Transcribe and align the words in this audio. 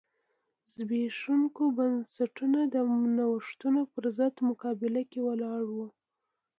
زبېښونکي 0.75 1.65
بنسټونه 1.77 2.59
د 2.73 2.75
نوښتونو 3.17 3.81
پرضد 3.93 4.33
مقابله 4.49 5.01
کې 5.11 5.19
ولاړ 5.27 5.61
و. 5.75 5.77